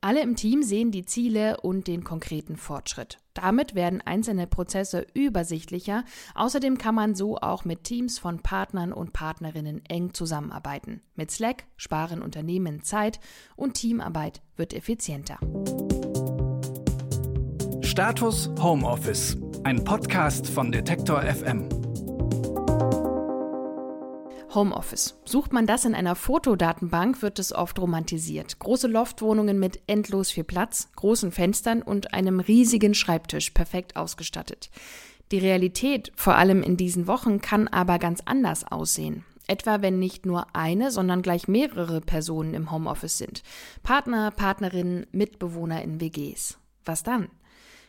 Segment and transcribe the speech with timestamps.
[0.00, 3.18] Alle im Team sehen die Ziele und den konkreten Fortschritt.
[3.34, 6.04] Damit werden einzelne Prozesse übersichtlicher.
[6.34, 11.02] Außerdem kann man so auch mit Teams von Partnern und Partnerinnen eng zusammenarbeiten.
[11.16, 13.20] Mit Slack sparen Unternehmen Zeit
[13.56, 15.38] und Teamarbeit wird effizienter.
[17.82, 21.85] Status Homeoffice, ein Podcast von Detektor FM.
[24.56, 25.16] Homeoffice.
[25.24, 28.58] Sucht man das in einer Fotodatenbank, wird es oft romantisiert.
[28.58, 34.70] Große Loftwohnungen mit endlos viel Platz, großen Fenstern und einem riesigen Schreibtisch, perfekt ausgestattet.
[35.30, 39.24] Die Realität, vor allem in diesen Wochen, kann aber ganz anders aussehen.
[39.46, 43.42] Etwa wenn nicht nur eine, sondern gleich mehrere Personen im Homeoffice sind.
[43.84, 46.58] Partner, Partnerinnen, Mitbewohner in WGs.
[46.84, 47.28] Was dann?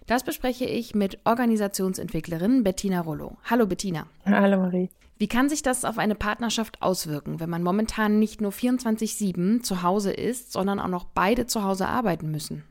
[0.08, 3.36] Das bespreche ich mit Organisationsentwicklerin Bettina Rollo.
[3.44, 4.06] Hallo Bettina.
[4.26, 4.90] Hallo Marie.
[5.18, 9.84] Wie kann sich das auf eine Partnerschaft auswirken, wenn man momentan nicht nur 24-7 zu
[9.84, 12.64] Hause ist, sondern auch noch beide zu Hause arbeiten müssen?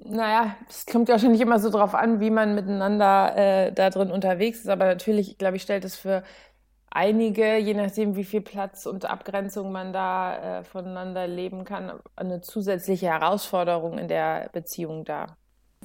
[0.00, 4.10] Naja, es kommt ja wahrscheinlich immer so drauf an, wie man miteinander äh, da drin
[4.10, 4.68] unterwegs ist.
[4.68, 6.24] Aber natürlich, glaube ich, stellt es für
[6.90, 12.40] einige, je nachdem, wie viel Platz und Abgrenzung man da äh, voneinander leben kann, eine
[12.40, 15.36] zusätzliche Herausforderung in der Beziehung dar.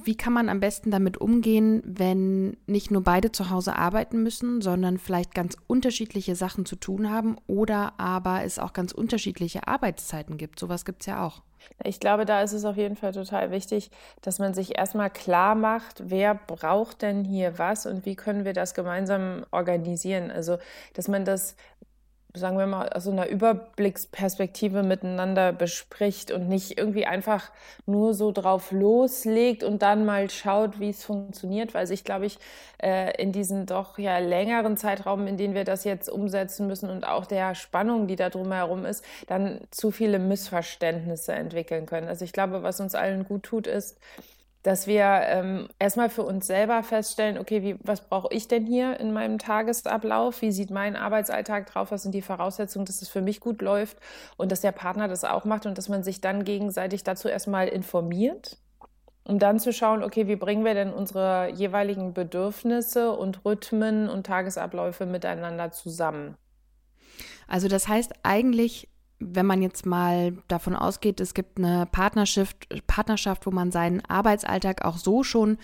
[0.06, 4.60] Wie kann man am besten damit umgehen, wenn nicht nur beide zu Hause arbeiten müssen,
[4.60, 10.36] sondern vielleicht ganz unterschiedliche Sachen zu tun haben oder aber es auch ganz unterschiedliche Arbeitszeiten
[10.36, 10.60] gibt?
[10.60, 11.42] Sowas gibt es ja auch.
[11.82, 13.90] Ich glaube, da ist es auf jeden Fall total wichtig,
[14.22, 18.52] dass man sich erstmal klar macht, wer braucht denn hier was und wie können wir
[18.52, 20.30] das gemeinsam organisieren.
[20.30, 20.58] Also,
[20.94, 21.56] dass man das
[22.36, 27.50] sagen wir mal, aus so einer Überblicksperspektive miteinander bespricht und nicht irgendwie einfach
[27.86, 32.38] nur so drauf loslegt und dann mal schaut, wie es funktioniert, weil sich, glaube ich,
[32.82, 37.06] äh, in diesen doch ja längeren Zeitraum, in denen wir das jetzt umsetzen müssen und
[37.06, 42.08] auch der Spannung, die da drumherum ist, dann zu viele Missverständnisse entwickeln können.
[42.08, 43.98] Also ich glaube, was uns allen gut tut, ist,
[44.66, 48.98] dass wir ähm, erstmal für uns selber feststellen, okay, wie, was brauche ich denn hier
[48.98, 50.42] in meinem Tagesablauf?
[50.42, 51.92] Wie sieht mein Arbeitsalltag drauf?
[51.92, 53.96] Was sind die Voraussetzungen, dass es für mich gut läuft
[54.36, 57.68] und dass der Partner das auch macht und dass man sich dann gegenseitig dazu erstmal
[57.68, 58.58] informiert,
[59.22, 64.26] um dann zu schauen, okay, wie bringen wir denn unsere jeweiligen Bedürfnisse und Rhythmen und
[64.26, 66.36] Tagesabläufe miteinander zusammen?
[67.46, 68.88] Also das heißt eigentlich
[69.18, 74.84] wenn man jetzt mal davon ausgeht, es gibt eine Partnerschaft, Partnerschaft, wo man seinen Arbeitsalltag
[74.84, 75.58] auch so schon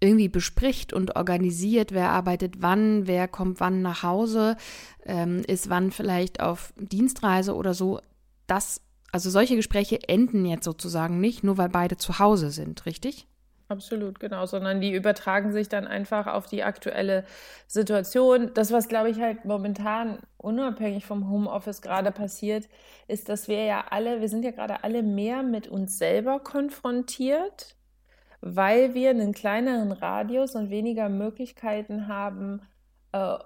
[0.00, 4.56] irgendwie bespricht und organisiert, wer arbeitet wann, wer kommt wann nach Hause,
[5.04, 8.00] ähm, ist wann vielleicht auf Dienstreise oder so.
[8.46, 13.26] Das, also solche Gespräche enden jetzt sozusagen nicht, nur weil beide zu Hause sind, richtig?
[13.68, 17.24] Absolut, genau, sondern die übertragen sich dann einfach auf die aktuelle
[17.66, 18.52] Situation.
[18.54, 22.68] Das, was, glaube ich, halt momentan unabhängig vom Homeoffice gerade passiert,
[23.08, 27.74] ist, dass wir ja alle, wir sind ja gerade alle mehr mit uns selber konfrontiert,
[28.40, 32.62] weil wir einen kleineren Radius und weniger Möglichkeiten haben,
[33.12, 33.38] äh,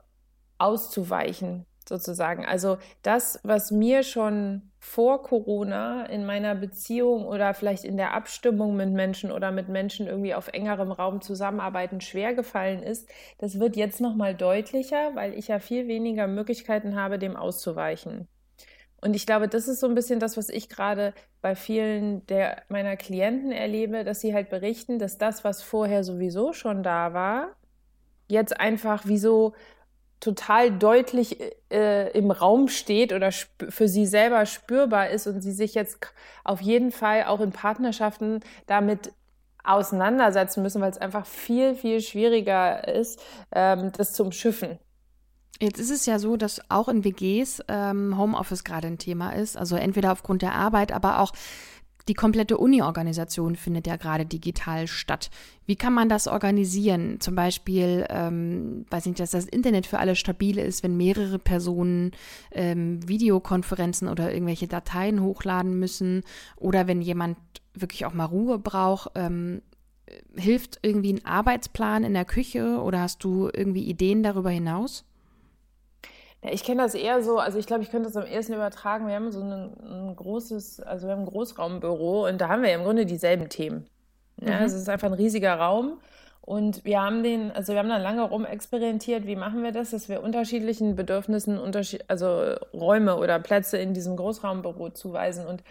[0.59, 2.45] auszuweichen sozusagen.
[2.47, 8.77] Also das, was mir schon vor Corona in meiner Beziehung oder vielleicht in der Abstimmung
[8.77, 13.09] mit Menschen oder mit Menschen irgendwie auf engerem Raum zusammenarbeiten schwer gefallen ist,
[13.39, 18.27] das wird jetzt noch mal deutlicher, weil ich ja viel weniger Möglichkeiten habe, dem auszuweichen.
[19.03, 22.63] Und ich glaube, das ist so ein bisschen das, was ich gerade bei vielen der
[22.69, 27.57] meiner Klienten erlebe, dass sie halt berichten, dass das, was vorher sowieso schon da war,
[28.29, 29.55] jetzt einfach wie so
[30.21, 31.39] total deutlich
[31.73, 35.99] äh, im Raum steht oder für sie selber spürbar ist und sie sich jetzt
[36.45, 39.13] auf jeden Fall auch in Partnerschaften damit
[39.65, 43.21] auseinandersetzen müssen, weil es einfach viel, viel schwieriger ist,
[43.53, 44.79] ähm, das zu umschiffen.
[45.61, 49.59] Jetzt ist es ja so, dass auch in WGs ähm, Homeoffice gerade ein Thema ist.
[49.59, 51.33] Also entweder aufgrund der Arbeit, aber auch
[52.09, 55.31] die komplette Uni-Organisation findet ja gerade digital statt.
[55.67, 57.21] Wie kann man das organisieren?
[57.21, 62.13] Zum Beispiel, ähm, weiß nicht, dass das Internet für alle stabil ist, wenn mehrere Personen
[62.53, 66.23] ähm, Videokonferenzen oder irgendwelche Dateien hochladen müssen
[66.57, 67.39] oder wenn jemand
[67.75, 69.13] wirklich auch mal Ruhe braucht.
[69.15, 69.63] Ähm,
[70.37, 75.05] hilft irgendwie ein Arbeitsplan in der Küche oder hast du irgendwie Ideen darüber hinaus?
[76.43, 79.07] Ja, ich kenne das eher so, also ich glaube, ich könnte das am ehesten übertragen.
[79.07, 82.71] Wir haben so ein, ein großes, also wir haben ein Großraumbüro und da haben wir
[82.71, 83.87] ja im Grunde dieselben Themen.
[84.41, 84.65] Ja, mhm.
[84.65, 85.99] es ist einfach ein riesiger Raum.
[86.41, 90.09] Und wir haben den, also wir haben dann lange rumexperimentiert, wie machen wir das, dass
[90.09, 95.47] wir unterschiedlichen Bedürfnissen, unterschied also Räume oder Plätze in diesem Großraumbüro zuweisen.
[95.47, 95.63] Und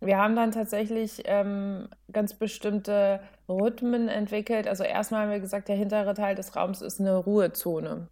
[0.00, 4.68] wir haben dann tatsächlich ähm, ganz bestimmte Rhythmen entwickelt.
[4.68, 8.08] Also erstmal haben wir gesagt, der hintere Teil des Raums ist eine Ruhezone.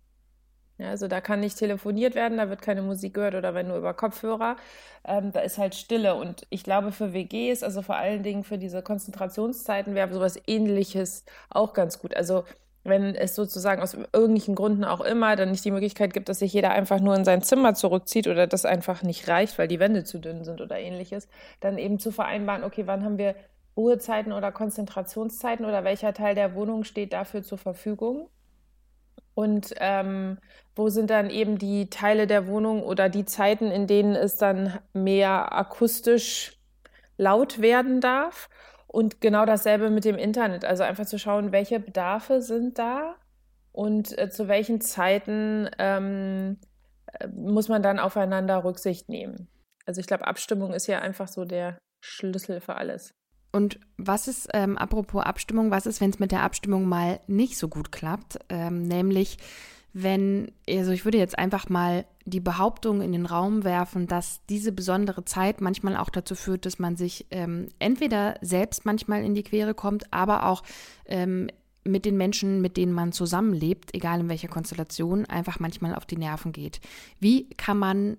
[0.79, 3.79] Ja, also da kann nicht telefoniert werden, da wird keine Musik gehört oder wenn nur
[3.79, 4.57] über Kopfhörer.
[5.05, 6.15] Ähm, da ist halt Stille.
[6.15, 11.25] Und ich glaube, für WGs, also vor allen Dingen für diese Konzentrationszeiten, wäre sowas ähnliches
[11.51, 12.17] auch ganz gut.
[12.17, 12.45] Also
[12.85, 16.53] wenn es sozusagen aus irgendwelchen Gründen auch immer dann nicht die Möglichkeit gibt, dass sich
[16.53, 20.05] jeder einfach nur in sein Zimmer zurückzieht oder das einfach nicht reicht, weil die Wände
[20.05, 21.29] zu dünn sind oder ähnliches,
[21.61, 23.35] dann eben zu vereinbaren, okay, wann haben wir
[23.77, 28.29] Ruhezeiten oder Konzentrationszeiten oder welcher Teil der Wohnung steht dafür zur Verfügung?
[29.39, 30.39] Und ähm,
[30.75, 34.81] wo sind dann eben die Teile der Wohnung oder die Zeiten, in denen es dann
[34.95, 36.59] mehr akustisch
[37.19, 38.49] laut werden darf?
[38.89, 40.65] Und genau dasselbe mit dem Internet.
[40.65, 43.15] Also einfach zu schauen, welche Bedarfe sind da
[43.71, 46.59] und äh, zu welchen Zeiten ähm,
[47.13, 49.47] äh, muss man dann aufeinander Rücksicht nehmen.
[49.87, 53.15] Also ich glaube, Abstimmung ist ja einfach so der Schlüssel für alles.
[53.51, 57.57] Und was ist, ähm, apropos Abstimmung, was ist, wenn es mit der Abstimmung mal nicht
[57.57, 58.39] so gut klappt?
[58.49, 59.39] Ähm, nämlich,
[59.93, 64.71] wenn, also ich würde jetzt einfach mal die Behauptung in den Raum werfen, dass diese
[64.71, 69.43] besondere Zeit manchmal auch dazu führt, dass man sich ähm, entweder selbst manchmal in die
[69.43, 70.63] Quere kommt, aber auch
[71.07, 71.49] ähm,
[71.85, 76.19] mit den Menschen, mit denen man zusammenlebt, egal in welcher Konstellation, einfach manchmal auf die
[76.19, 76.81] Nerven geht.
[77.19, 78.19] Wie kann man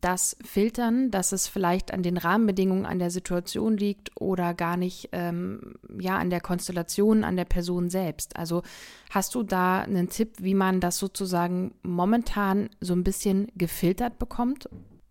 [0.00, 5.08] das filtern, dass es vielleicht an den Rahmenbedingungen, an der Situation liegt oder gar nicht
[5.12, 8.36] ähm, ja an der Konstellation, an der Person selbst.
[8.36, 8.62] Also
[9.10, 14.68] hast du da einen Tipp, wie man das sozusagen momentan so ein bisschen gefiltert bekommt?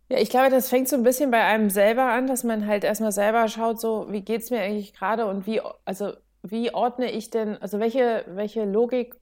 [0.09, 2.83] Ja, ich glaube, das fängt so ein bisschen bei einem selber an, dass man halt
[2.83, 6.13] erstmal selber schaut, so wie geht es mir eigentlich gerade und wie, also
[6.43, 9.15] wie ordne ich denn, also welche, welche Logik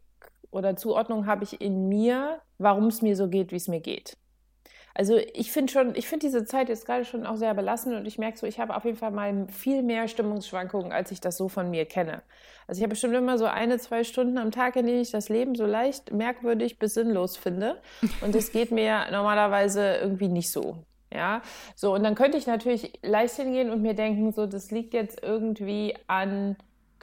[0.51, 4.17] oder Zuordnung habe ich in mir, warum es mir so geht, wie es mir geht.
[4.97, 8.05] Also ich finde schon, ich finde diese Zeit jetzt gerade schon auch sehr belastend und
[8.05, 11.35] ich merke so, ich habe auf jeden Fall mal viel mehr Stimmungsschwankungen, als ich das
[11.35, 12.23] so von mir kenne.
[12.65, 15.27] Also ich habe bestimmt immer so eine, zwei Stunden am Tag, in denen ich das
[15.27, 17.81] Leben so leicht merkwürdig bis sinnlos finde.
[18.21, 20.77] Und es geht mir normalerweise irgendwie nicht so.
[21.13, 21.41] Ja,
[21.75, 25.21] so und dann könnte ich natürlich leicht hingehen und mir denken, so, das liegt jetzt
[25.21, 26.55] irgendwie an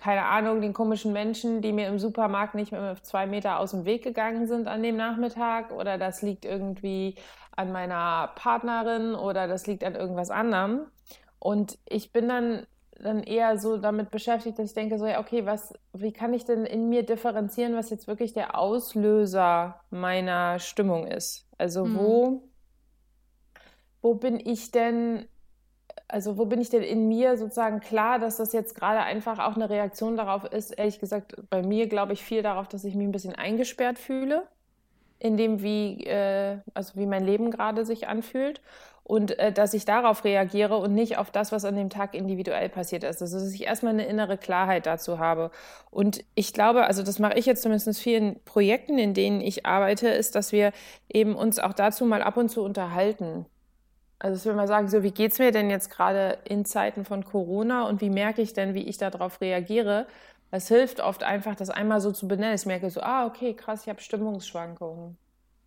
[0.02, 3.84] keine Ahnung, den komischen Menschen, die mir im Supermarkt nicht mehr zwei Meter aus dem
[3.84, 7.14] Weg gegangen sind an dem Nachmittag oder das liegt irgendwie
[7.56, 10.86] an meiner Partnerin oder das liegt an irgendwas anderem.
[11.38, 12.66] Und ich bin dann,
[12.98, 16.44] dann eher so damit beschäftigt, dass ich denke, so, ja, okay, was, wie kann ich
[16.44, 21.46] denn in mir differenzieren, was jetzt wirklich der Auslöser meiner Stimmung ist?
[21.58, 21.98] Also mhm.
[21.98, 22.42] wo,
[24.00, 25.26] wo bin ich denn,
[26.08, 29.56] also wo bin ich denn in mir sozusagen klar, dass das jetzt gerade einfach auch
[29.56, 33.06] eine Reaktion darauf ist, ehrlich gesagt, bei mir glaube ich viel darauf, dass ich mich
[33.06, 34.46] ein bisschen eingesperrt fühle
[35.22, 38.60] in dem, wie, äh, also wie mein Leben gerade sich anfühlt
[39.04, 42.68] und äh, dass ich darauf reagiere und nicht auf das, was an dem Tag individuell
[42.68, 43.22] passiert ist.
[43.22, 45.50] Also dass ich erstmal eine innere Klarheit dazu habe.
[45.90, 50.08] Und ich glaube, also das mache ich jetzt zumindest vielen Projekten, in denen ich arbeite,
[50.08, 50.72] ist, dass wir
[51.08, 53.46] eben uns auch dazu mal ab und zu unterhalten.
[54.18, 57.04] Also dass wir mal sagen, so wie geht es mir denn jetzt gerade in Zeiten
[57.04, 60.06] von Corona und wie merke ich denn, wie ich darauf reagiere?
[60.52, 62.54] Es hilft oft einfach, das einmal so zu benennen.
[62.54, 65.16] Ich merke so, ah, okay, krass, ich habe Stimmungsschwankungen.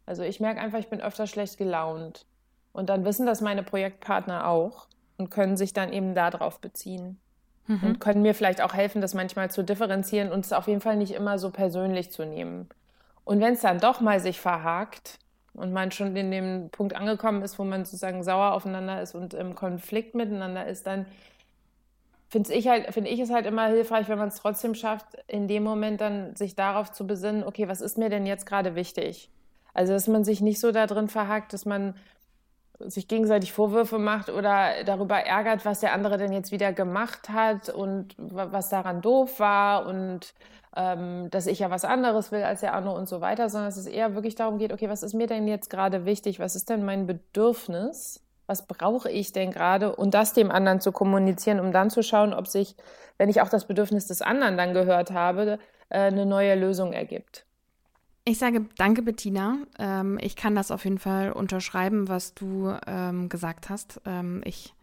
[0.06, 2.28] Also ich merke einfach, ich bin öfter schlecht gelaunt.
[2.72, 4.86] Und dann wissen das meine Projektpartner auch
[5.18, 7.20] und können sich dann eben darauf beziehen.
[7.66, 7.80] Mhm.
[7.82, 10.98] Und können mir vielleicht auch helfen, das manchmal zu differenzieren und es auf jeden Fall
[10.98, 12.70] nicht immer so persönlich zu nehmen.
[13.24, 15.18] Und wenn es dann doch mal sich verhakt
[15.54, 19.34] und man schon in dem Punkt angekommen ist, wo man sozusagen sauer aufeinander ist und
[19.34, 21.08] im Konflikt miteinander ist, dann
[22.30, 25.48] finde ich halt, finde ich es halt immer hilfreich, wenn man es trotzdem schafft, in
[25.48, 29.30] dem Moment dann sich darauf zu besinnen, okay, was ist mir denn jetzt gerade wichtig?
[29.74, 31.96] Also, dass man sich nicht so da drin verhackt, dass man
[32.80, 37.70] sich gegenseitig Vorwürfe macht oder darüber ärgert, was der andere denn jetzt wieder gemacht hat
[37.70, 40.34] und was daran doof war und
[40.76, 43.78] ähm, dass ich ja was anderes will als der andere und so weiter, sondern dass
[43.78, 46.40] es eher wirklich darum geht, okay, was ist mir denn jetzt gerade wichtig?
[46.40, 48.25] Was ist denn mein Bedürfnis?
[48.48, 52.34] Was brauche ich denn gerade und das dem anderen zu kommunizieren, um dann zu schauen,
[52.34, 52.76] ob sich,
[53.18, 55.60] wenn ich auch das Bedürfnis des anderen dann gehört habe,
[55.90, 57.46] äh, eine neue Lösung ergibt.
[58.24, 59.58] Ich sage danke, Bettina.
[59.78, 64.02] Ähm, ich kann das auf jeden Fall unterschreiben, was du ähm, gesagt hast.
[64.06, 64.74] Ähm, ich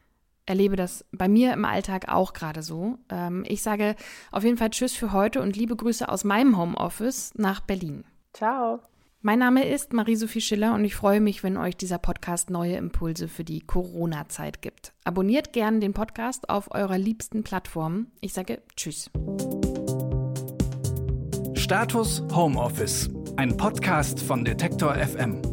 [0.46, 2.98] erlebe das bei mir im Alltag auch gerade so.
[3.44, 3.94] ich sage
[4.32, 8.02] auf jeden Fall Tschüss für heute und liebe Grüße aus meinem Homeoffice nach Berlin.
[8.32, 8.80] Ciao.
[9.24, 13.28] Mein Name ist Marie-Sophie Schiller und ich freue mich, wenn euch dieser Podcast neue Impulse
[13.28, 14.94] für die Corona-Zeit gibt.
[15.04, 18.08] Abonniert gerne den Podcast auf eurer liebsten Plattform.
[18.20, 19.12] Ich sage Tschüss.
[21.54, 25.51] Status Homeoffice, ein Podcast von Detektor FM.